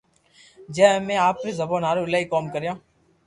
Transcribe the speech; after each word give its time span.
جي 0.73 0.83
امي 0.93 1.15
آپرو 1.27 1.57
زبون 1.59 1.81
ھارو 1.87 2.01
ايلائيڪوم 2.05 2.45
ڪريو 2.53 2.73